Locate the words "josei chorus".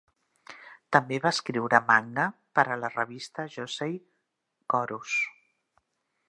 3.57-5.15